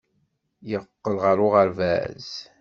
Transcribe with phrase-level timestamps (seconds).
[0.69, 2.27] Yeqqel ɣer uɣerbaz.